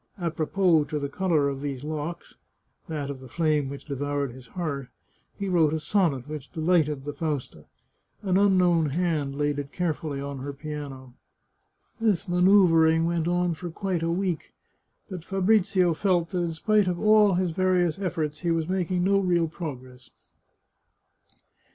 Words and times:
A 0.17 0.31
propos 0.31 0.87
to 0.87 0.97
the 0.97 1.09
colour 1.09 1.47
of 1.47 1.61
these 1.61 1.83
locks— 1.83 2.33
that 2.87 3.11
of 3.11 3.19
the 3.19 3.27
flame 3.27 3.69
which 3.69 3.85
devoured 3.85 4.31
his 4.31 4.47
heart— 4.47 4.87
he 5.39 5.47
wrote 5.47 5.73
a 5.73 5.79
sonnet 5.79 6.27
which 6.27 6.51
delighted 6.51 7.05
the 7.05 7.13
Fausta. 7.13 7.65
An 8.23 8.35
unknown 8.35 8.89
hand 8.89 9.33
had 9.35 9.39
laid 9.39 9.59
it 9.59 9.71
carefully 9.71 10.19
on 10.19 10.39
her 10.39 10.53
piano. 10.53 11.13
This 11.99 12.27
manoeuvring 12.27 13.05
went 13.05 13.27
on 13.27 13.53
for 13.53 13.69
quite 13.69 14.01
a 14.01 14.09
week, 14.09 14.53
but 15.07 15.23
Fabrizio 15.23 15.93
felt 15.93 16.29
that 16.29 16.39
in 16.41 16.53
spite 16.53 16.87
of 16.87 16.99
all 16.99 17.35
his 17.35 17.51
various 17.51 17.99
efforts, 17.99 18.39
he 18.39 18.49
was 18.49 18.67
making 18.67 19.03
no 19.03 19.19
real 19.19 19.47
prc^gress. 19.47 20.09